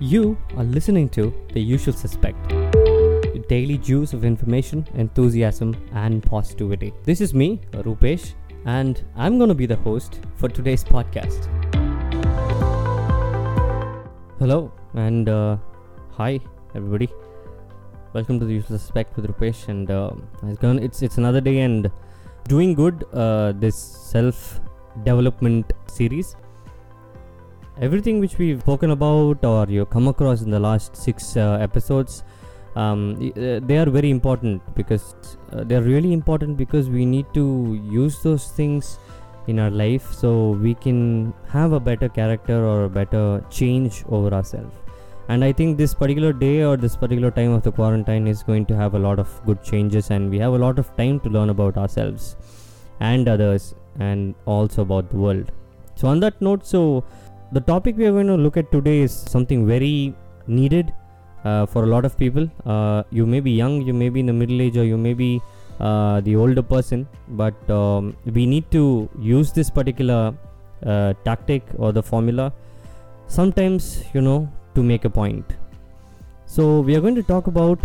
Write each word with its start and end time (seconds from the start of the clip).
You 0.00 0.36
are 0.56 0.64
listening 0.64 1.08
to 1.10 1.32
The 1.52 1.60
Usual 1.60 1.94
Suspect, 1.94 2.48
daily 3.48 3.78
juice 3.78 4.12
of 4.12 4.24
information, 4.24 4.88
enthusiasm, 4.94 5.76
and 5.92 6.20
positivity. 6.20 6.92
This 7.04 7.20
is 7.20 7.32
me, 7.32 7.60
Rupesh, 7.70 8.34
and 8.66 9.04
I'm 9.14 9.38
going 9.38 9.50
to 9.50 9.54
be 9.54 9.66
the 9.66 9.76
host 9.76 10.18
for 10.34 10.48
today's 10.48 10.82
podcast. 10.82 11.46
Hello, 14.40 14.72
and 14.94 15.28
uh, 15.28 15.58
hi, 16.10 16.40
everybody. 16.74 17.08
Welcome 18.14 18.40
to 18.40 18.46
The 18.46 18.54
Usual 18.54 18.76
Suspect 18.76 19.14
with 19.14 19.28
Rupesh, 19.28 19.68
and 19.68 19.88
uh, 19.92 20.10
it's, 20.42 20.58
gonna, 20.58 20.82
it's, 20.82 21.02
it's 21.02 21.18
another 21.18 21.40
day 21.40 21.60
and 21.60 21.88
doing 22.48 22.74
good. 22.74 23.04
Uh, 23.12 23.52
this 23.52 23.76
self 23.76 24.60
development 25.04 25.72
series 25.86 26.34
everything 27.80 28.20
which 28.20 28.38
we've 28.38 28.60
spoken 28.60 28.90
about 28.90 29.44
or 29.44 29.66
you 29.68 29.84
come 29.86 30.06
across 30.06 30.42
in 30.42 30.50
the 30.50 30.60
last 30.60 30.96
six 30.96 31.36
uh, 31.36 31.58
episodes 31.60 32.22
um, 32.76 33.32
uh, 33.36 33.60
they 33.62 33.78
are 33.78 33.90
very 33.90 34.10
important 34.10 34.62
because 34.74 35.14
uh, 35.52 35.64
they 35.64 35.76
are 35.76 35.82
really 35.82 36.12
important 36.12 36.56
because 36.56 36.88
we 36.88 37.04
need 37.04 37.26
to 37.34 37.80
use 37.90 38.22
those 38.22 38.48
things 38.48 38.98
in 39.46 39.58
our 39.58 39.70
life 39.70 40.12
so 40.12 40.50
we 40.50 40.74
can 40.74 41.32
have 41.48 41.72
a 41.72 41.80
better 41.80 42.08
character 42.08 42.64
or 42.64 42.84
a 42.84 42.88
better 42.88 43.44
change 43.50 44.04
over 44.08 44.32
ourselves. 44.32 44.74
And 45.28 45.42
i 45.42 45.52
think 45.52 45.78
this 45.78 45.94
particular 45.94 46.32
day 46.32 46.62
or 46.62 46.76
this 46.76 46.96
particular 46.96 47.30
time 47.30 47.52
of 47.52 47.62
the 47.62 47.72
quarantine 47.72 48.26
is 48.26 48.42
going 48.42 48.66
to 48.66 48.76
have 48.76 48.94
a 48.94 48.98
lot 48.98 49.18
of 49.18 49.28
good 49.46 49.62
changes 49.62 50.10
and 50.10 50.30
we 50.30 50.38
have 50.38 50.52
a 50.52 50.58
lot 50.58 50.78
of 50.78 50.94
time 50.96 51.18
to 51.20 51.30
learn 51.30 51.48
about 51.48 51.78
ourselves 51.78 52.36
and 53.00 53.26
others 53.26 53.74
and 53.98 54.34
also 54.44 54.82
about 54.82 55.08
the 55.10 55.16
world. 55.16 55.50
So 55.94 56.08
on 56.08 56.20
that 56.20 56.40
note 56.42 56.66
so 56.66 57.04
the 57.56 57.60
topic 57.60 57.96
we 57.96 58.04
are 58.04 58.14
going 58.18 58.26
to 58.26 58.36
look 58.44 58.56
at 58.60 58.70
today 58.72 58.98
is 59.06 59.12
something 59.34 59.64
very 59.64 60.12
needed 60.48 60.92
uh, 61.44 61.64
for 61.64 61.84
a 61.84 61.86
lot 61.86 62.04
of 62.04 62.18
people. 62.18 62.48
Uh, 62.66 63.04
you 63.10 63.24
may 63.24 63.38
be 63.38 63.52
young, 63.52 63.80
you 63.88 63.94
may 63.94 64.08
be 64.08 64.20
in 64.20 64.26
the 64.26 64.32
middle 64.32 64.60
age, 64.60 64.76
or 64.76 64.84
you 64.84 64.98
may 64.98 65.14
be 65.14 65.40
uh, 65.78 66.20
the 66.22 66.34
older 66.34 66.62
person, 66.62 67.06
but 67.28 67.70
um, 67.70 68.16
we 68.26 68.44
need 68.44 68.68
to 68.72 69.08
use 69.20 69.52
this 69.52 69.70
particular 69.70 70.34
uh, 70.84 71.14
tactic 71.24 71.62
or 71.78 71.92
the 71.92 72.02
formula 72.02 72.52
sometimes, 73.28 74.04
you 74.12 74.20
know, 74.20 74.52
to 74.74 74.82
make 74.82 75.04
a 75.04 75.10
point. 75.10 75.44
So, 76.46 76.80
we 76.80 76.96
are 76.96 77.00
going 77.00 77.14
to 77.14 77.22
talk 77.22 77.46
about 77.46 77.78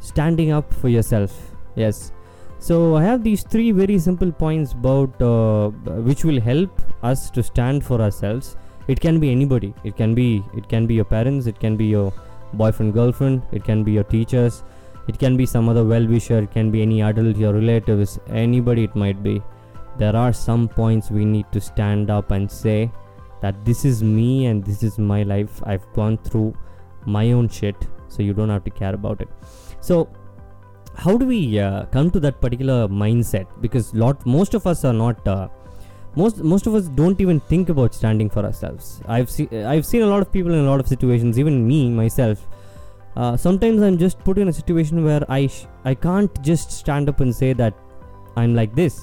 standing 0.00 0.50
up 0.50 0.72
for 0.72 0.88
yourself. 0.88 1.32
Yes. 1.74 2.12
So, 2.58 2.96
I 2.96 3.02
have 3.02 3.22
these 3.22 3.42
three 3.42 3.70
very 3.70 3.98
simple 3.98 4.32
points 4.32 4.72
about 4.72 5.20
uh, 5.20 5.68
which 6.08 6.24
will 6.24 6.40
help 6.40 6.70
us 7.02 7.30
to 7.30 7.42
stand 7.42 7.84
for 7.84 8.00
ourselves 8.00 8.56
it 8.88 9.00
can 9.00 9.20
be 9.20 9.30
anybody. 9.30 9.74
It 9.84 9.96
can 9.96 10.14
be 10.14 10.42
it 10.54 10.68
can 10.68 10.86
be 10.86 10.94
your 10.94 11.04
parents 11.04 11.46
it 11.46 11.60
can 11.60 11.76
be 11.76 11.86
your 11.86 12.12
boyfriend 12.54 12.94
girlfriend 12.94 13.42
it 13.52 13.62
can 13.62 13.84
be 13.84 13.92
your 13.92 14.04
teachers 14.04 14.62
it 15.06 15.18
can 15.18 15.36
be 15.36 15.44
some 15.46 15.68
other 15.68 15.84
well-wisher 15.84 16.38
it 16.38 16.50
can 16.50 16.70
be 16.70 16.80
any 16.82 17.02
adult 17.02 17.36
your 17.36 17.52
relatives 17.52 18.18
anybody 18.30 18.84
it 18.84 18.96
might 18.96 19.22
be. 19.22 19.42
There 19.98 20.14
are 20.14 20.32
some 20.32 20.68
points 20.68 21.10
we 21.10 21.24
need 21.24 21.46
to 21.52 21.60
stand 21.60 22.10
up 22.10 22.30
and 22.30 22.50
say 22.50 22.90
that 23.42 23.64
this 23.64 23.84
is 23.84 24.02
me 24.02 24.46
and 24.46 24.64
this 24.64 24.82
is 24.82 24.98
my 24.98 25.22
life. 25.22 25.62
I've 25.64 25.86
gone 25.92 26.18
through 26.18 26.54
my 27.04 27.32
own 27.32 27.48
shit 27.48 27.76
so 28.08 28.22
you 28.22 28.32
don't 28.32 28.48
have 28.48 28.64
to 28.64 28.70
care 28.70 28.94
about 28.94 29.20
it. 29.20 29.28
So 29.80 30.08
how 30.94 31.16
do 31.16 31.26
we 31.26 31.58
uh, 31.58 31.86
come 31.86 32.10
to 32.10 32.20
that 32.20 32.40
particular 32.40 32.88
mindset? 32.88 33.46
Because 33.60 33.94
lot 33.94 34.24
most 34.26 34.54
of 34.54 34.66
us 34.66 34.84
are 34.84 34.92
not 34.92 35.26
uh, 35.26 35.48
most 36.20 36.38
most 36.52 36.66
of 36.66 36.74
us 36.78 36.86
don't 37.00 37.20
even 37.24 37.40
think 37.50 37.68
about 37.74 37.94
standing 37.94 38.30
for 38.36 38.44
ourselves. 38.48 39.00
I've 39.16 39.30
seen 39.30 39.48
i've 39.72 39.86
seen 39.90 40.02
a 40.02 40.08
lot 40.12 40.22
of 40.26 40.32
people 40.36 40.54
in 40.58 40.64
a 40.64 40.70
lot 40.70 40.80
of 40.84 40.88
situations 40.94 41.38
even 41.38 41.66
me 41.66 41.80
myself. 41.90 42.46
Uh, 43.16 43.36
sometimes 43.36 43.82
i'm 43.82 43.96
just 44.00 44.18
put 44.26 44.38
in 44.42 44.48
a 44.50 44.52
situation 44.56 45.04
where 45.04 45.22
i 45.36 45.38
sh- 45.52 45.66
i 45.90 45.92
can't 46.02 46.40
just 46.48 46.74
stand 46.80 47.08
up 47.12 47.22
and 47.24 47.34
say 47.38 47.48
that 47.60 47.74
i'm 48.42 48.54
like 48.58 48.76
this 48.80 48.98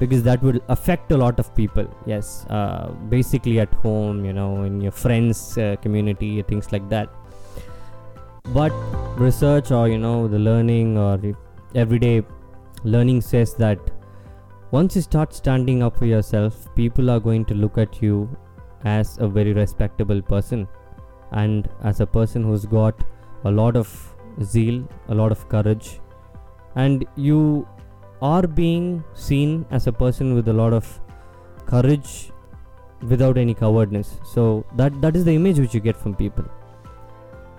because 0.00 0.22
that 0.26 0.42
would 0.42 0.58
affect 0.68 1.12
a 1.12 1.16
lot 1.16 1.40
of 1.42 1.54
people. 1.54 1.86
Yes 2.06 2.44
uh, 2.56 2.90
basically 3.14 3.58
at 3.60 3.72
home 3.84 4.24
you 4.24 4.34
know 4.40 4.50
in 4.64 4.80
your 4.86 4.92
friends 5.04 5.42
uh, 5.58 5.76
community 5.82 6.42
things 6.42 6.72
like 6.72 6.88
that. 6.88 7.08
But 8.58 8.72
research 9.26 9.70
or 9.78 9.88
you 9.88 9.98
know 9.98 10.16
the 10.28 10.42
learning 10.50 10.98
or 10.98 11.20
everyday 11.74 12.16
learning 12.84 13.22
says 13.22 13.54
that 13.54 13.78
once 14.70 14.94
you 14.94 15.00
start 15.00 15.32
standing 15.32 15.82
up 15.82 15.96
for 15.96 16.04
yourself, 16.04 16.68
people 16.74 17.10
are 17.10 17.20
going 17.20 17.44
to 17.46 17.54
look 17.54 17.78
at 17.78 18.02
you 18.02 18.28
as 18.84 19.16
a 19.18 19.26
very 19.26 19.52
respectable 19.54 20.20
person 20.20 20.68
and 21.32 21.68
as 21.82 22.00
a 22.00 22.06
person 22.06 22.44
who's 22.44 22.66
got 22.66 23.02
a 23.44 23.50
lot 23.50 23.76
of 23.76 24.14
zeal, 24.42 24.86
a 25.08 25.14
lot 25.14 25.32
of 25.32 25.48
courage, 25.48 26.00
and 26.76 27.06
you 27.16 27.66
are 28.20 28.46
being 28.46 29.02
seen 29.14 29.64
as 29.70 29.86
a 29.86 29.92
person 29.92 30.34
with 30.34 30.48
a 30.48 30.52
lot 30.52 30.72
of 30.72 31.00
courage 31.66 32.30
without 33.02 33.38
any 33.38 33.54
cowardness. 33.54 34.18
So 34.24 34.66
that 34.76 35.00
that 35.00 35.16
is 35.16 35.24
the 35.24 35.34
image 35.34 35.58
which 35.58 35.72
you 35.72 35.80
get 35.80 35.96
from 35.96 36.14
people. 36.14 36.44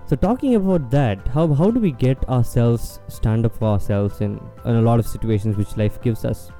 So 0.06 0.16
talking 0.16 0.54
about 0.54 0.90
that, 0.90 1.26
how 1.28 1.48
how 1.54 1.70
do 1.72 1.80
we 1.80 1.90
get 1.90 2.28
ourselves 2.28 3.00
stand 3.08 3.46
up 3.46 3.56
for 3.56 3.66
ourselves 3.68 4.20
in, 4.20 4.40
in 4.64 4.76
a 4.76 4.82
lot 4.82 5.00
of 5.00 5.06
situations 5.06 5.56
which 5.56 5.76
life 5.76 6.00
gives 6.02 6.24
us? 6.24 6.50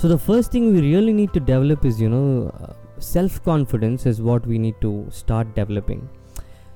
So 0.00 0.08
the 0.08 0.16
first 0.16 0.50
thing 0.50 0.72
we 0.72 0.80
really 0.80 1.12
need 1.12 1.30
to 1.34 1.40
develop 1.40 1.84
is 1.84 2.00
you 2.00 2.08
know 2.08 2.50
uh, 2.58 2.72
self 2.98 3.42
confidence 3.44 4.06
is 4.06 4.22
what 4.22 4.46
we 4.46 4.58
need 4.58 4.76
to 4.80 5.06
start 5.10 5.54
developing. 5.54 6.08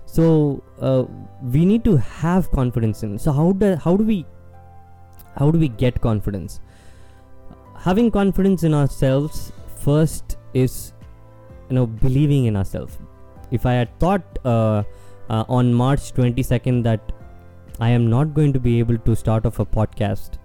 So 0.04 0.62
uh, 0.78 1.04
we 1.42 1.64
need 1.64 1.84
to 1.84 1.96
have 1.96 2.50
confidence 2.50 3.02
in 3.02 3.18
so 3.18 3.32
how 3.32 3.52
do 3.52 3.76
how 3.76 3.96
do 3.96 4.04
we 4.04 4.26
how 5.38 5.50
do 5.50 5.58
we 5.58 5.68
get 5.68 6.02
confidence? 6.02 6.60
Having 7.78 8.10
confidence 8.10 8.62
in 8.62 8.74
ourselves 8.74 9.52
first 9.86 10.36
is 10.52 10.92
you 11.70 11.76
know 11.76 11.86
believing 11.86 12.44
in 12.44 12.56
ourselves. 12.56 12.98
If 13.50 13.64
i 13.64 13.72
had 13.72 13.98
thought 14.00 14.38
uh, 14.44 14.82
uh, 15.30 15.44
on 15.48 15.72
march 15.72 16.12
22nd 16.12 16.82
that 16.82 17.12
i 17.80 17.88
am 17.88 18.08
not 18.10 18.32
going 18.34 18.52
to 18.52 18.60
be 18.64 18.78
able 18.78 18.98
to 19.06 19.14
start 19.20 19.46
off 19.46 19.60
a 19.64 19.66
podcast 19.76 20.38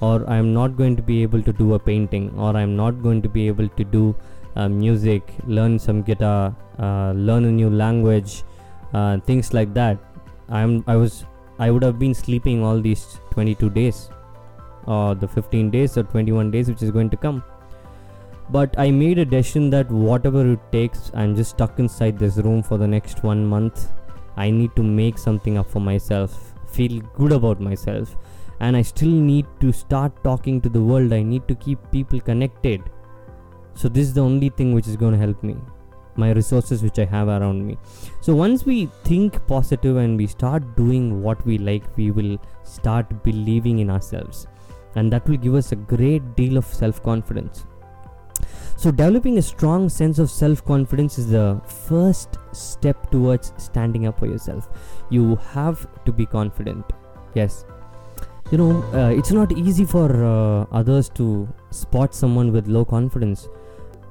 or 0.00 0.28
I'm 0.28 0.52
not 0.52 0.76
going 0.76 0.96
to 0.96 1.02
be 1.02 1.22
able 1.22 1.42
to 1.42 1.52
do 1.52 1.74
a 1.74 1.78
painting, 1.78 2.32
or 2.36 2.56
I'm 2.56 2.76
not 2.76 3.02
going 3.02 3.22
to 3.22 3.28
be 3.28 3.46
able 3.46 3.68
to 3.68 3.84
do 3.84 4.14
uh, 4.54 4.68
music, 4.68 5.32
learn 5.46 5.78
some 5.78 6.02
guitar, 6.02 6.54
uh, 6.78 7.12
learn 7.12 7.44
a 7.44 7.52
new 7.52 7.70
language, 7.70 8.42
uh, 8.92 9.18
things 9.20 9.52
like 9.52 9.72
that. 9.74 9.98
I'm 10.48 10.84
I 10.86 10.96
was 10.96 11.24
I 11.58 11.70
would 11.70 11.82
have 11.82 11.98
been 11.98 12.14
sleeping 12.14 12.62
all 12.62 12.80
these 12.80 13.18
22 13.30 13.70
days, 13.70 14.10
or 14.86 15.14
the 15.14 15.28
15 15.28 15.70
days 15.70 15.96
or 15.96 16.02
21 16.02 16.50
days 16.50 16.68
which 16.68 16.82
is 16.82 16.90
going 16.90 17.10
to 17.10 17.16
come. 17.16 17.42
But 18.48 18.78
I 18.78 18.90
made 18.90 19.18
a 19.18 19.24
decision 19.24 19.70
that 19.70 19.90
whatever 19.90 20.46
it 20.52 20.60
takes, 20.70 21.10
I'm 21.14 21.34
just 21.34 21.50
stuck 21.50 21.80
inside 21.80 22.18
this 22.18 22.36
room 22.36 22.62
for 22.62 22.78
the 22.78 22.86
next 22.86 23.24
one 23.24 23.44
month. 23.44 23.88
I 24.36 24.50
need 24.50 24.76
to 24.76 24.82
make 24.82 25.18
something 25.18 25.58
up 25.58 25.68
for 25.68 25.80
myself, 25.80 26.54
feel 26.68 27.00
good 27.16 27.32
about 27.32 27.60
myself 27.60 28.14
and 28.60 28.76
I 28.76 28.82
still 28.82 29.08
need 29.08 29.46
to 29.60 29.72
start 29.72 30.22
talking 30.24 30.60
to 30.62 30.68
the 30.68 30.82
world. 30.82 31.12
I 31.12 31.22
need 31.22 31.46
to 31.48 31.54
keep 31.54 31.78
people 31.90 32.20
connected. 32.20 32.82
So, 33.74 33.88
this 33.88 34.06
is 34.08 34.14
the 34.14 34.22
only 34.22 34.48
thing 34.48 34.74
which 34.74 34.88
is 34.88 34.96
going 34.96 35.12
to 35.12 35.18
help 35.18 35.42
me 35.42 35.56
my 36.16 36.32
resources 36.32 36.82
which 36.82 36.98
I 36.98 37.04
have 37.04 37.28
around 37.28 37.66
me. 37.66 37.78
So, 38.20 38.34
once 38.34 38.64
we 38.64 38.86
think 39.04 39.46
positive 39.46 39.96
and 39.96 40.16
we 40.16 40.26
start 40.26 40.76
doing 40.76 41.22
what 41.22 41.44
we 41.46 41.58
like, 41.58 41.84
we 41.96 42.10
will 42.10 42.38
start 42.62 43.22
believing 43.22 43.78
in 43.80 43.90
ourselves, 43.90 44.46
and 44.94 45.12
that 45.12 45.28
will 45.28 45.36
give 45.36 45.54
us 45.54 45.72
a 45.72 45.76
great 45.76 46.36
deal 46.36 46.56
of 46.56 46.64
self 46.64 47.02
confidence. 47.02 47.66
So, 48.76 48.90
developing 48.90 49.38
a 49.38 49.42
strong 49.42 49.88
sense 49.88 50.18
of 50.18 50.30
self 50.30 50.64
confidence 50.64 51.18
is 51.18 51.30
the 51.30 51.60
first 51.88 52.38
step 52.52 53.10
towards 53.10 53.52
standing 53.56 54.06
up 54.06 54.18
for 54.18 54.26
yourself. 54.26 54.68
You 55.10 55.36
have 55.36 55.86
to 56.04 56.12
be 56.12 56.26
confident. 56.26 56.84
Yes, 57.34 57.64
you 58.50 58.58
know 58.58 58.82
uh, 58.94 59.10
it's 59.10 59.32
not 59.32 59.50
easy 59.52 59.84
for 59.84 60.08
uh, 60.24 60.66
others 60.70 61.08
to 61.08 61.48
spot 61.70 62.14
someone 62.14 62.52
with 62.52 62.68
low 62.68 62.84
confidence. 62.84 63.48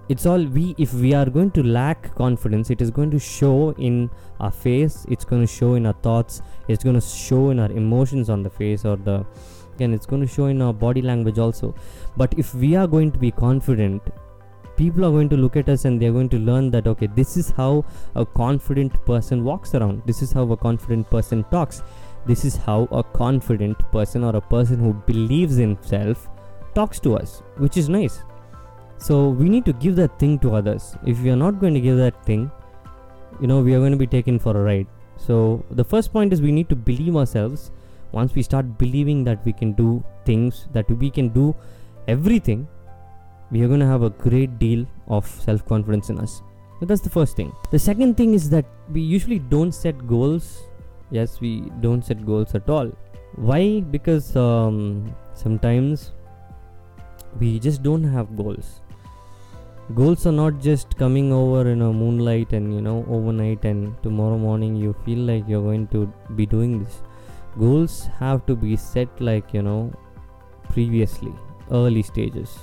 It's 0.10 0.26
all 0.26 0.44
we 0.44 0.76
if 0.78 0.94
we 0.94 1.14
are 1.14 1.26
going 1.26 1.52
to 1.52 1.64
lack 1.64 2.14
confidence 2.16 2.70
it 2.70 2.82
is 2.82 2.92
going 2.92 3.10
to 3.12 3.20
show 3.20 3.72
in 3.72 4.10
our 4.40 4.52
face 4.52 5.04
it's 5.10 5.26
going 5.26 5.42
to 5.42 5.48
show 5.52 5.74
in 5.74 5.88
our 5.88 5.94
thoughts 5.94 6.44
it's 6.68 6.84
going 6.84 6.94
to 6.94 7.02
show 7.02 7.50
in 7.50 7.60
our 7.60 7.72
emotions 7.72 8.30
on 8.30 8.44
the 8.44 8.50
face 8.50 8.86
or 8.86 8.98
the 8.98 9.26
again 9.74 9.96
it's 9.96 10.06
going 10.06 10.22
to 10.22 10.28
show 10.28 10.46
in 10.46 10.62
our 10.62 10.74
body 10.74 11.02
language 11.02 11.40
also. 11.40 11.74
But 12.18 12.38
if 12.38 12.54
we 12.54 12.76
are 12.76 12.86
going 12.86 13.12
to 13.14 13.18
be 13.18 13.32
confident 13.32 14.04
people 14.78 15.06
are 15.06 15.12
going 15.12 15.30
to 15.30 15.38
look 15.38 15.56
at 15.56 15.70
us 15.70 15.86
and 15.86 16.00
they're 16.00 16.12
going 16.12 16.30
to 16.30 16.38
learn 16.38 16.70
that 16.70 16.86
okay 16.86 17.08
this 17.08 17.38
is 17.38 17.50
how 17.50 17.84
a 18.14 18.26
confident 18.26 18.94
person 19.06 19.44
walks 19.44 19.74
around. 19.74 20.04
This 20.06 20.22
is 20.22 20.32
how 20.32 20.52
a 20.52 20.58
confident 20.58 21.10
person 21.10 21.46
talks 21.46 21.82
this 22.26 22.46
is 22.46 22.56
how 22.56 22.88
a 22.92 23.04
confident 23.04 23.78
person 23.92 24.24
or 24.24 24.36
a 24.36 24.42
person 24.42 24.80
who 24.80 24.94
believes 24.94 25.58
in 25.58 25.76
himself 25.76 26.28
talks 26.74 27.00
to 27.02 27.18
us, 27.18 27.44
which 27.58 27.78
is 27.78 27.90
nice. 27.90 28.24
So 28.98 29.30
we 29.30 29.50
need 29.50 29.66
to 29.66 29.74
give 29.74 29.96
that 29.98 30.18
thing 30.20 30.40
to 30.40 30.56
others. 30.56 30.96
If 31.06 31.22
we 31.22 31.30
are 31.30 31.36
not 31.36 31.60
going 31.60 31.74
to 31.74 31.82
give 31.82 31.98
that 31.98 32.26
thing, 32.26 32.50
you 33.42 33.48
know 33.48 33.62
we 33.62 33.74
are 33.74 33.80
going 33.80 33.92
to 33.92 33.98
be 33.98 34.08
taken 34.08 34.40
for 34.40 34.56
a 34.58 34.64
ride 34.64 34.88
so 35.18 35.64
the 35.72 35.84
first 35.84 36.12
point 36.14 36.32
is 36.32 36.42
we 36.42 36.52
need 36.52 36.70
to 36.70 36.76
believe 36.76 37.16
ourselves 37.16 37.72
once 38.12 38.34
we 38.34 38.42
start 38.42 38.78
believing 38.78 39.24
that 39.24 39.44
we 39.46 39.52
can 39.52 39.74
do 39.74 40.04
things 40.26 40.68
that 40.72 40.90
we 40.90 41.10
can 41.10 41.30
do 41.30 41.54
everything 42.08 42.68
we 43.52 43.62
are 43.62 43.68
going 43.68 43.80
to 43.80 43.86
have 43.86 44.04
a 44.04 44.10
great 44.10 44.58
deal 44.58 44.86
of 45.08 45.28
self 45.28 45.66
confidence 45.66 46.10
in 46.10 46.20
us 46.20 46.42
so 46.80 46.86
that's 46.86 47.02
the 47.02 47.10
first 47.10 47.36
thing 47.36 47.52
the 47.72 47.80
second 47.80 48.16
thing 48.16 48.34
is 48.34 48.50
that 48.50 48.66
we 48.92 49.02
usually 49.02 49.40
don't 49.40 49.74
set 49.74 50.08
goals 50.08 50.64
yes 51.12 51.40
we 51.40 51.72
don't 51.82 52.04
set 52.04 52.26
goals 52.26 52.56
at 52.56 52.70
all. 52.70 52.92
Why? 53.36 53.82
Because 53.82 54.36
um, 54.36 55.14
sometimes 55.34 56.12
we 57.40 57.60
just 57.60 57.84
don't 57.84 58.04
have 58.04 58.36
goals. 58.36 58.82
Goals 59.94 60.26
are 60.26 60.32
not 60.32 60.60
just 60.60 60.98
coming 60.98 61.32
over 61.32 61.70
in 61.70 61.82
a 61.82 61.92
moonlight 61.94 62.54
and 62.54 62.74
you 62.74 62.82
know 62.82 63.06
overnight 63.10 63.66
and 63.66 64.02
tomorrow 64.02 64.38
morning 64.38 64.76
you 64.76 64.96
feel 65.06 65.20
like 65.20 65.48
you're 65.48 65.62
going 65.62 65.88
to 65.90 66.12
be 66.36 66.46
doing 66.46 66.84
this. 66.84 67.02
Goals 67.60 68.10
have 68.20 68.46
to 68.48 68.56
be 68.56 68.76
set 68.76 69.22
like 69.22 69.54
you 69.54 69.62
know 69.62 69.94
previously 70.70 71.34
early 71.72 72.02
stages. 72.02 72.58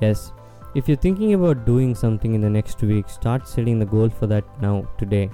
Yes 0.00 0.32
if 0.78 0.88
you're 0.88 1.02
thinking 1.04 1.32
about 1.32 1.64
doing 1.64 1.94
something 1.94 2.34
in 2.34 2.42
the 2.42 2.50
next 2.50 2.82
week 2.82 3.08
start 3.08 3.48
setting 3.48 3.78
the 3.78 3.86
goal 3.92 4.10
for 4.10 4.26
that 4.26 4.44
now 4.60 4.86
today 4.98 5.30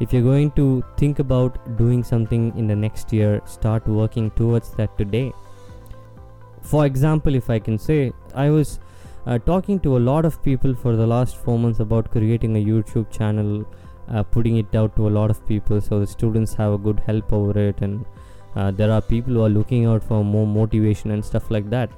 if 0.00 0.12
you're 0.12 0.22
going 0.22 0.50
to 0.52 0.84
think 0.96 1.18
about 1.18 1.76
doing 1.76 2.02
something 2.02 2.56
in 2.56 2.66
the 2.66 2.76
next 2.76 3.12
year 3.12 3.40
start 3.44 3.86
working 3.86 4.30
towards 4.32 4.70
that 4.74 4.96
today. 4.98 5.32
For 6.62 6.86
example 6.86 7.34
if 7.34 7.50
i 7.50 7.58
can 7.58 7.76
say 7.76 8.12
i 8.34 8.48
was 8.48 8.78
uh, 9.26 9.38
talking 9.38 9.80
to 9.80 9.96
a 9.96 10.02
lot 10.10 10.24
of 10.24 10.42
people 10.42 10.74
for 10.74 10.94
the 10.96 11.06
last 11.06 11.36
four 11.36 11.58
months 11.58 11.80
about 11.80 12.10
creating 12.12 12.56
a 12.56 12.64
youtube 12.64 13.10
channel 13.10 13.64
uh, 14.08 14.22
putting 14.22 14.58
it 14.58 14.74
out 14.74 14.94
to 14.94 15.08
a 15.08 15.12
lot 15.16 15.28
of 15.30 15.44
people 15.48 15.80
so 15.80 15.98
the 15.98 16.06
students 16.06 16.54
have 16.54 16.72
a 16.72 16.78
good 16.78 17.00
help 17.00 17.32
over 17.32 17.58
it 17.58 17.80
and 17.80 18.04
uh, 18.54 18.70
there 18.70 18.90
are 18.90 19.00
people 19.00 19.34
who 19.34 19.42
are 19.42 19.48
looking 19.48 19.86
out 19.86 20.02
for 20.02 20.24
more 20.24 20.46
motivation 20.46 21.10
and 21.10 21.24
stuff 21.24 21.50
like 21.50 21.70
that. 21.70 21.90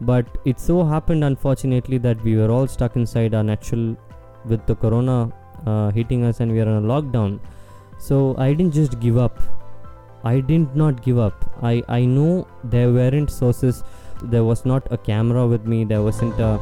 But 0.00 0.26
it 0.44 0.58
so 0.58 0.84
happened 0.84 1.24
unfortunately 1.24 1.98
that 1.98 2.22
we 2.24 2.36
were 2.36 2.50
all 2.50 2.66
stuck 2.66 2.96
inside 2.96 3.34
our 3.34 3.44
natural 3.44 3.96
with 4.44 4.66
the 4.66 4.74
corona 4.74 5.32
Uh, 5.66 5.90
hitting 5.90 6.24
us 6.24 6.40
and 6.40 6.50
we 6.50 6.60
are 6.60 6.68
on 6.68 6.84
a 6.84 6.86
lockdown. 6.86 7.38
So 7.98 8.34
i 8.38 8.52
didn't 8.52 8.72
just 8.72 8.98
give 9.00 9.16
up. 9.16 9.38
I 10.24 10.40
did 10.40 10.74
not 10.76 11.02
give 11.02 11.18
up. 11.18 11.44
I 11.62 11.82
i 11.88 12.04
know 12.04 12.46
there 12.64 12.92
weren't 12.92 13.30
sources. 13.30 13.84
There 14.22 14.44
was 14.44 14.64
not 14.64 14.90
a 14.90 14.98
camera 14.98 15.46
with 15.46 15.66
me. 15.66 15.84
There 15.84 16.02
wasn't 16.02 16.40
a 16.40 16.58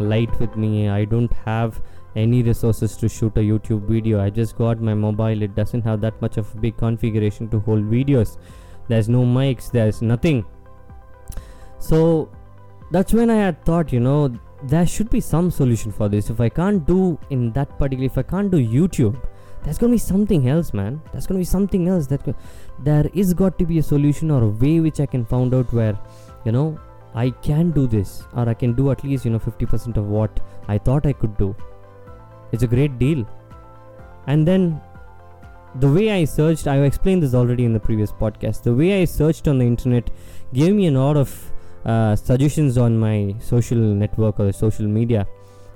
light 0.00 0.38
with 0.40 0.56
me. 0.56 0.88
I 0.88 1.04
don't 1.04 1.32
have 1.46 1.80
any 2.14 2.42
resources 2.42 2.96
to 2.96 3.08
shoot 3.08 3.36
a 3.36 3.40
youtube 3.40 3.88
video. 3.88 4.20
I 4.20 4.28
just 4.28 4.56
got 4.56 4.80
my 4.80 4.94
mobile. 4.94 5.42
It 5.48 5.54
doesn't 5.54 5.82
have 5.82 6.00
that 6.02 6.20
much 6.20 6.36
of 6.36 6.54
a 6.54 6.58
big 6.58 6.76
configuration 6.76 7.48
to 7.50 7.60
hold 7.60 7.84
videos. 7.84 8.36
There's 8.88 9.08
no 9.08 9.24
mics. 9.24 9.70
There's 9.70 10.02
nothing. 10.02 10.44
So 11.78 12.30
that's 12.92 13.14
when 13.14 13.30
i 13.30 13.36
had 13.36 13.64
thought 13.64 13.92
you 13.92 14.00
know 14.00 14.18
there 14.64 14.86
should 14.86 15.10
be 15.10 15.20
some 15.20 15.50
solution 15.50 15.90
for 15.90 16.08
this. 16.08 16.30
If 16.30 16.40
i 16.40 16.48
can't 16.48 16.86
do 16.86 17.18
in 17.30 17.52
that 17.52 17.78
particular 17.78 18.06
if 18.06 18.18
i 18.18 18.22
can't 18.22 18.50
do 18.50 18.58
youtube 18.58 19.20
there's 19.64 19.78
gonna 19.78 19.92
be 19.92 19.98
something 19.98 20.48
else 20.48 20.72
man. 20.74 21.00
There's 21.12 21.26
gonna 21.26 21.38
be 21.38 21.44
something 21.44 21.88
else 21.88 22.06
that 22.08 22.22
there 22.80 23.08
is 23.14 23.32
got 23.32 23.58
to 23.58 23.66
be 23.66 23.78
a 23.78 23.82
solution 23.82 24.30
or 24.30 24.42
a 24.42 24.48
way 24.48 24.80
which 24.80 25.00
i 25.00 25.06
can 25.06 25.24
find 25.24 25.54
out 25.54 25.72
where 25.72 25.98
you 26.44 26.52
know 26.52 26.78
i 27.14 27.30
can 27.30 27.70
do 27.70 27.86
this 27.86 28.24
or 28.34 28.48
i 28.48 28.54
can 28.54 28.72
do 28.72 28.90
at 28.90 29.04
least 29.04 29.24
you 29.24 29.30
know 29.30 29.38
50% 29.38 29.96
of 29.96 30.08
what 30.08 30.40
i 30.68 30.78
thought 30.78 31.06
i 31.06 31.12
could 31.12 31.36
do. 31.36 31.54
It's 32.50 32.62
a 32.64 32.66
great 32.66 32.98
deal. 32.98 33.26
And 34.26 34.46
then 34.46 34.80
the 35.76 35.90
way 35.90 36.10
i 36.10 36.24
searched 36.24 36.66
i 36.66 36.76
explained 36.82 37.22
this 37.22 37.34
already 37.34 37.64
in 37.64 37.72
the 37.72 37.80
previous 37.80 38.12
podcast 38.12 38.62
the 38.62 38.74
way 38.74 39.00
i 39.00 39.04
searched 39.06 39.48
on 39.48 39.58
the 39.58 39.64
internet 39.64 40.10
gave 40.52 40.74
me 40.74 40.88
a 40.88 40.90
lot 40.90 41.16
of 41.16 41.50
uh, 41.84 42.16
suggestions 42.16 42.78
on 42.78 42.98
my 42.98 43.34
social 43.40 43.78
network 43.78 44.40
or 44.40 44.52
social 44.52 44.86
media 44.86 45.26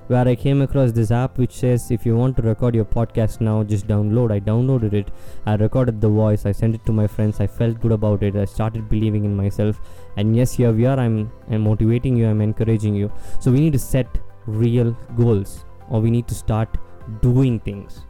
where 0.07 0.25
I 0.25 0.35
came 0.35 0.61
across 0.61 0.93
this 0.93 1.11
app 1.11 1.37
which 1.37 1.51
says 1.51 1.91
if 1.91 2.05
you 2.05 2.15
want 2.15 2.37
to 2.37 2.41
record 2.41 2.73
your 2.73 2.85
podcast 2.85 3.41
now, 3.41 3.63
just 3.63 3.87
download. 3.87 4.31
I 4.31 4.39
downloaded 4.39 4.93
it, 4.93 5.09
I 5.45 5.55
recorded 5.55 5.99
the 5.99 6.09
voice, 6.09 6.45
I 6.45 6.53
sent 6.53 6.75
it 6.75 6.85
to 6.85 6.93
my 6.93 7.07
friends, 7.07 7.39
I 7.41 7.47
felt 7.47 7.81
good 7.81 7.91
about 7.91 8.23
it, 8.23 8.35
I 8.35 8.45
started 8.45 8.89
believing 8.89 9.25
in 9.25 9.35
myself, 9.35 9.81
and 10.15 10.35
yes, 10.35 10.53
here 10.53 10.71
we 10.71 10.85
are. 10.85 10.97
I'm, 10.97 11.29
I'm 11.49 11.61
motivating 11.61 12.15
you, 12.15 12.27
I'm 12.27 12.41
encouraging 12.41 12.95
you. 12.95 13.11
So 13.41 13.51
we 13.51 13.59
need 13.59 13.73
to 13.73 13.79
set 13.79 14.07
real 14.45 14.97
goals, 15.17 15.65
or 15.89 15.99
we 15.99 16.09
need 16.09 16.27
to 16.29 16.35
start 16.35 16.77
doing 17.21 17.59
things. 17.59 18.01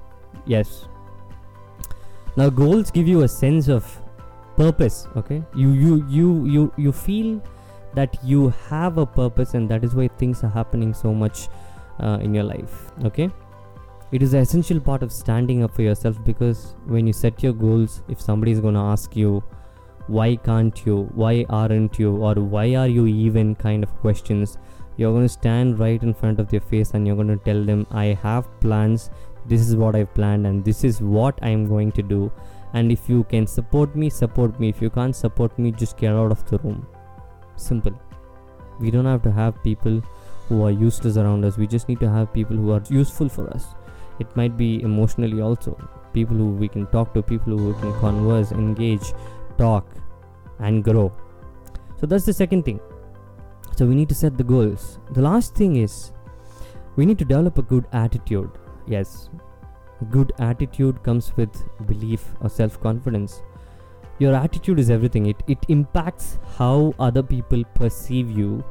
Yes. 0.45 0.88
Now 2.35 2.50
goals 2.50 2.91
give 2.91 3.07
you 3.07 3.23
a 3.23 3.27
sense 3.27 3.67
of 3.67 4.00
purpose. 4.55 5.07
Okay, 5.15 5.43
you 5.55 5.71
you 5.71 6.05
you 6.07 6.45
you 6.45 6.73
you 6.77 6.91
feel 6.91 7.41
that 7.95 8.18
you 8.24 8.50
have 8.69 8.98
a 8.98 9.06
purpose 9.06 9.54
and 9.54 9.69
that 9.69 9.84
is 9.84 9.95
why 9.95 10.07
things 10.07 10.44
are 10.44 10.50
happening 10.50 10.94
so 10.94 11.13
much 11.13 11.50
uh, 12.00 12.19
in 12.22 12.34
your 12.34 12.44
life 12.44 12.92
okay? 13.04 13.30
It 14.10 14.24
is 14.24 14.34
an 14.34 14.39
essential 14.39 14.80
part 14.80 15.04
of 15.04 15.12
standing 15.12 15.63
up 15.63 15.75
for 15.75 15.81
yourself 15.81 16.24
because 16.24 16.75
when 16.86 17.07
you 17.07 17.13
set 17.13 17.44
your 17.44 17.54
goals 17.54 18.04
if 18.07 18.22
somebody 18.22 18.51
is 18.51 18.62
going 18.62 18.75
to 18.75 18.80
ask 18.80 19.16
you 19.16 19.44
why 20.07 20.38
can't 20.38 20.86
you? 20.86 21.10
Why 21.13 21.45
aren't 21.50 22.00
you? 22.00 22.16
or 22.16 22.36
why 22.36 22.75
are 22.75 22.88
you 22.88 23.07
even? 23.07 23.56
kind 23.56 23.84
of 23.84 23.94
questions 24.00 24.57
you're 24.95 25.12
going 25.12 25.25
to 25.25 25.30
stand 25.30 25.80
right 25.80 26.01
in 26.01 26.13
front 26.13 26.39
of 26.39 26.50
their 26.50 26.60
face 26.60 26.92
and 26.92 27.06
you're 27.06 27.16
going 27.16 27.28
to 27.28 27.38
tell 27.45 27.63
them 27.63 27.86
i 27.92 28.06
have 28.24 28.48
plans. 28.60 29.12
This 29.45 29.62
is 29.62 29.75
what 29.75 29.95
i've 29.95 30.13
planned 30.13 30.48
and 30.48 30.66
this 30.66 30.84
is 30.84 31.01
what 31.01 31.38
i'm 31.44 31.68
going 31.68 31.92
to 31.94 32.01
do. 32.01 32.31
And 32.74 32.92
if 32.92 33.10
you 33.10 33.24
can 33.25 33.48
support 33.48 33.95
me 33.95 34.10
support 34.10 34.60
me. 34.60 34.69
If 34.69 34.81
you 34.81 34.89
can't 34.89 35.16
support 35.16 35.57
me 35.60 35.72
just 35.72 35.98
get 35.98 36.13
out 36.13 36.31
of 36.31 36.50
the 36.50 36.57
room 36.60 36.88
simple. 37.57 37.94
We 38.80 38.92
don't 38.92 39.06
have 39.06 39.21
to 39.24 39.31
have 39.31 39.62
people 39.63 40.01
who 40.48 40.63
are 40.63 40.71
useless 40.71 41.18
around 41.18 41.44
us. 41.44 41.57
We 41.57 41.68
just 41.68 41.89
need 41.89 42.00
to 42.00 42.09
have 42.09 42.33
people 42.33 42.56
who 42.56 42.71
are 42.71 42.81
useful 42.89 43.30
for 43.30 43.50
us. 43.50 43.65
It 44.19 44.36
might 44.36 44.57
be 44.57 44.81
emotionally 44.81 45.42
also. 45.42 45.77
People 46.13 46.38
who 46.38 46.51
we 46.51 46.68
can 46.68 46.88
talk 46.88 47.13
to 47.13 47.21
people 47.21 47.57
who 47.57 47.74
we 47.74 47.81
can 47.81 48.00
converse 48.00 48.51
engage 48.51 49.13
talk 49.57 49.86
and 50.59 50.83
grow. 50.83 51.12
So 52.00 52.06
that's 52.06 52.25
the 52.25 52.33
second 52.33 52.63
thing. 52.63 52.80
So 53.75 53.86
we 53.86 53.95
need 53.95 54.10
to 54.10 54.15
set 54.15 54.38
the 54.38 54.44
goals. 54.44 55.00
The 55.12 55.21
last 55.21 55.56
thing 55.56 55.75
is 55.75 56.12
we 56.95 57.06
need 57.06 57.19
to 57.19 57.25
develop 57.25 57.57
a 57.57 57.63
good 57.63 57.86
attitude. 57.92 58.50
Yes 58.88 59.30
good 60.06 60.31
attitude 60.39 61.01
comes 61.03 61.36
with 61.36 61.63
belief 61.88 62.25
or 62.41 62.50
self 62.50 62.79
confidence 62.81 63.41
your 64.19 64.33
attitude 64.33 64.79
is 64.79 64.89
everything. 64.89 65.27
It, 65.27 65.43
it 65.47 65.59
impacts 65.67 66.39
how 66.55 66.93
other 67.00 67.24
people 67.24 67.63
perceive 67.75 68.31
you 68.31 68.63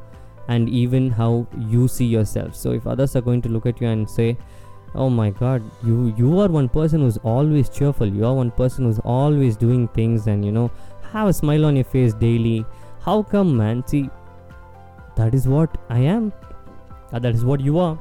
and 0.47 0.69
even 0.69 1.09
how 1.09 1.47
you 1.57 1.87
see 1.87 2.05
yourself. 2.05 2.55
So 2.55 2.71
if 2.71 2.87
others 2.87 3.15
are 3.15 3.21
going 3.21 3.41
to 3.43 3.49
look 3.49 3.65
at 3.65 3.81
you 3.81 3.87
and 3.87 4.09
say 4.09 4.37
oh 4.95 5.09
my 5.09 5.29
god 5.29 5.61
you 5.83 6.13
you 6.17 6.39
are 6.39 6.47
one 6.47 6.69
person 6.69 7.01
who's 7.01 7.17
always 7.17 7.69
cheerful. 7.69 8.07
You 8.07 8.25
are 8.25 8.33
one 8.33 8.51
person 8.51 8.85
who's 8.85 8.99
always 8.99 9.57
doing 9.57 9.87
things 9.89 10.27
and 10.27 10.45
you 10.45 10.51
know 10.51 10.71
have 11.11 11.27
a 11.27 11.33
smile 11.33 11.65
on 11.65 11.75
your 11.75 11.85
face 11.85 12.13
daily. 12.13 12.65
How 13.01 13.23
come 13.23 13.55
man? 13.57 13.85
See 13.87 14.09
that 15.15 15.33
is 15.33 15.47
what 15.47 15.77
i 15.89 15.99
am. 15.99 16.31
That 17.11 17.25
is 17.25 17.43
what 17.43 17.59
you 17.59 17.79
are. 17.79 17.97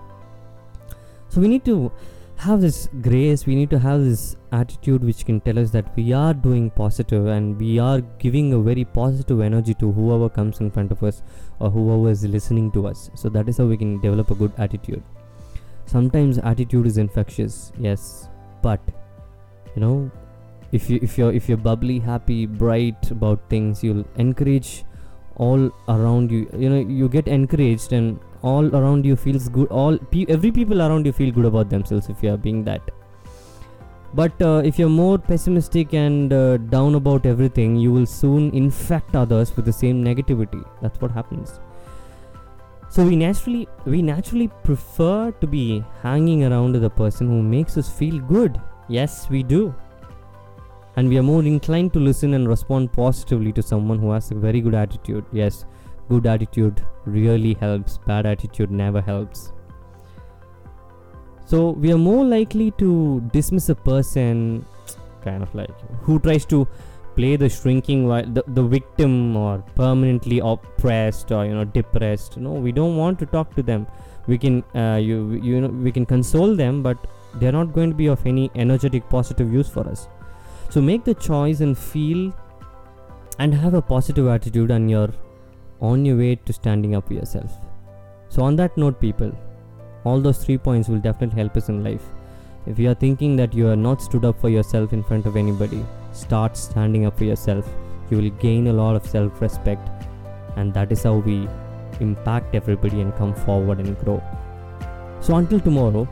So 1.29 1.41
we 1.41 1.49
need 1.49 1.65
to 1.65 1.93
have 2.37 2.61
this 2.61 2.89
grace 3.01 3.47
we 3.47 3.55
need 3.55 3.71
to 3.71 3.79
have 3.79 4.01
this 4.05 4.37
attitude 4.53 5.03
which 5.03 5.25
can 5.25 5.41
tell 5.41 5.59
us 5.59 5.71
that 5.71 5.97
we 5.97 6.13
are 6.13 6.35
doing 6.35 6.71
positive 6.71 7.27
and 7.27 7.59
we 7.59 7.79
are 7.79 8.01
giving 8.25 8.53
a 8.53 8.59
very 8.59 8.85
positive 8.85 9.41
energy 9.41 9.75
to 9.75 9.91
whoever 9.91 10.29
comes 10.29 10.61
in 10.61 10.71
front 10.71 10.93
of 10.93 11.03
us 11.03 11.23
or 11.61 11.71
whoever 11.71 12.11
is 12.11 12.25
listening 12.25 12.71
to 12.73 12.87
us. 12.87 13.11
So 13.15 13.29
that 13.31 13.49
is 13.49 13.57
how 13.57 13.65
we 13.65 13.77
can 13.77 14.01
develop 14.01 14.31
a 14.31 14.35
good 14.35 14.53
attitude. 14.59 15.03
Sometimes 15.87 16.39
attitude 16.39 16.87
is 16.87 16.99
infectious 16.99 17.73
yes 17.79 18.29
but 18.63 18.81
you 19.75 19.81
know 19.81 20.11
if 20.73 20.91
you 20.91 20.99
if 21.03 21.17
you're 21.17 21.33
if 21.33 21.49
you're 21.49 21.65
bubbly 21.67 21.99
happy 21.99 22.45
bright 22.45 23.11
about 23.11 23.41
things 23.49 23.83
you'll 23.85 24.05
encourage 24.17 24.85
all 25.37 25.71
around 25.89 26.31
you. 26.31 26.49
You 26.57 26.71
know 26.71 26.81
you 26.81 27.09
get 27.09 27.29
encouraged 27.29 27.93
and 27.93 28.19
all 28.43 28.75
around 28.75 29.05
you 29.05 29.17
feels 29.17 29.49
good. 29.49 29.69
All 29.69 29.99
pe- 29.99 30.27
every 30.29 30.51
people 30.51 30.83
around 30.83 31.07
you 31.07 31.13
feel 31.13 31.33
good 31.33 31.45
about 31.45 31.71
themselves 31.71 32.09
if 32.09 32.23
you 32.23 32.33
are 32.33 32.37
being 32.37 32.65
that. 32.65 32.83
But 34.15 34.41
uh, 34.41 34.63
if 34.65 34.79
you're 34.79 34.89
more 34.89 35.19
pessimistic 35.19 35.93
and 35.93 36.33
uh, 36.33 36.57
down 36.57 36.95
about 36.95 37.27
everything 37.27 37.77
you 37.77 37.93
will 37.93 38.07
soon 38.07 38.51
infect 38.53 39.15
others 39.15 39.55
with 39.57 39.67
the 39.67 39.73
same 39.73 40.03
negativity. 40.03 40.65
That's 40.81 41.01
what 41.01 41.11
happens. 41.11 41.61
So 42.89 43.05
we 43.05 43.17
naturally 43.17 43.69
we 43.85 44.01
naturally 44.01 44.49
prefer 44.65 45.33
to 45.33 45.47
be 45.47 45.85
hanging 46.03 46.45
around 46.45 46.73
with 46.73 46.85
a 46.85 46.91
person 46.91 47.29
who 47.29 47.43
makes 47.43 47.77
us 47.77 47.89
feel 47.89 48.19
good. 48.21 48.61
Yes 48.89 49.29
we 49.29 49.43
do 49.43 49.75
and 50.97 51.09
we 51.09 51.19
are 51.19 51.23
more 51.23 51.43
inclined 51.43 51.93
to 51.93 52.01
listen 52.01 52.35
and 52.35 52.49
respond 52.49 52.93
positively 52.93 53.53
to 53.53 53.63
someone 53.63 53.99
who 53.99 54.11
has 54.11 54.31
a 54.31 54.35
very 54.35 54.61
good 54.61 54.75
attitude 54.75 55.25
yes 55.33 55.65
good 56.09 56.27
attitude 56.27 56.83
really 57.05 57.55
helps 57.55 57.99
bad 58.07 58.27
attitude 58.27 58.71
never 58.71 59.01
helps 59.01 59.53
So 61.47 61.71
we 61.71 61.93
are 61.93 61.99
more 61.99 62.25
likely 62.25 62.73
to 62.73 63.21
dismiss 63.33 63.69
a 63.69 63.75
person, 63.77 64.67
kind 65.23 65.45
of 65.45 65.55
like 65.55 65.71
who 66.03 66.19
tries 66.19 66.45
to 66.47 66.67
play 67.15 67.37
the 67.37 67.49
shrinking 67.49 68.09
the, 68.09 68.43
the 68.49 68.63
victim 68.63 69.37
or 69.37 69.59
permanently 69.77 70.41
oppressed 70.41 71.31
or 71.31 71.47
you 71.47 71.55
know 71.55 71.65
depressed. 71.65 72.37
No, 72.37 72.51
we 72.51 72.73
don't 72.73 72.97
want 72.97 73.21
to 73.21 73.27
talk 73.27 73.55
to 73.55 73.63
them. 73.63 73.87
We 74.27 74.39
can 74.39 74.65
uh, 74.75 74.99
you 75.01 75.41
you 75.41 75.61
know 75.61 75.69
we 75.69 75.93
can 75.93 76.05
console 76.05 76.57
them, 76.57 76.83
but 76.83 76.99
they 77.37 77.47
are 77.47 77.53
not 77.53 77.73
going 77.73 77.91
to 77.91 77.97
be 77.97 78.09
of 78.09 78.27
any 78.27 78.51
energetic 78.57 79.09
positive 79.09 79.53
use 79.53 79.69
for 79.69 79.89
us. 79.89 80.09
So 80.71 80.81
make 80.81 81.05
the 81.05 81.15
choice 81.15 81.61
and 81.61 81.77
feel 81.77 82.33
and 83.39 83.55
have 83.55 83.75
a 83.75 83.83
positive 83.83 84.29
attitude 84.29 84.71
and 84.71 84.91
you're 84.91 85.13
on 85.81 86.05
your 86.05 86.17
way 86.17 86.37
to 86.37 86.53
standing 86.53 86.95
up 86.95 87.09
for 87.09 87.15
yourself. 87.15 87.53
So 88.29 88.43
on 88.43 88.57
that 88.57 88.77
note, 88.77 89.01
people 89.01 89.33
all 90.07 90.21
those 90.21 90.39
three 90.45 90.57
points 90.57 90.89
will 90.89 91.01
definitely 91.07 91.41
help 91.41 91.57
us 91.57 91.69
in 91.69 91.83
life. 91.83 92.05
If 92.67 92.79
you 92.79 92.91
are 92.91 92.95
thinking 92.95 93.37
that 93.37 93.55
you 93.55 93.69
are 93.69 93.77
not 93.77 94.03
stood 94.03 94.25
up 94.25 94.41
for 94.41 94.49
yourself 94.49 94.93
in 94.93 95.03
front 95.03 95.27
of 95.27 95.37
anybody, 95.37 95.85
start 96.13 96.57
standing 96.57 97.07
up 97.07 97.19
for 97.19 97.25
yourself. 97.25 97.69
You 98.11 98.19
will 98.19 98.31
gain 98.31 98.69
a 98.69 98.73
lot 98.73 98.97
of 98.97 99.07
self 99.07 99.41
respect, 99.41 99.89
and 100.57 100.73
that 100.75 100.93
is 100.93 101.03
how 101.03 101.15
we 101.15 101.49
impact 102.01 102.55
everybody 102.55 103.01
and 103.01 103.17
come 103.17 103.35
forward 103.35 103.81
and 103.81 103.99
grow. 104.05 104.23
So, 105.21 105.35
until 105.37 105.61
tomorrow, 105.61 106.07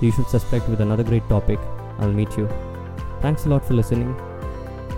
Usual 0.00 0.24
Suspect 0.26 0.68
with 0.68 0.80
another 0.80 1.04
great 1.04 1.28
topic. 1.28 1.58
I'll 1.98 2.12
meet 2.12 2.36
you. 2.36 2.48
Thanks 3.20 3.46
a 3.46 3.48
lot 3.48 3.64
for 3.64 3.74
listening. 3.74 4.14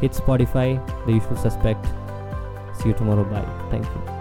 Hit 0.01 0.13
Spotify, 0.13 0.79
the 1.07 1.13
usual 1.13 1.37
suspect. 1.37 1.87
See 2.79 2.89
you 2.89 2.95
tomorrow. 2.95 3.25
Bye. 3.25 3.47
Thank 3.71 3.85
you. 3.87 4.20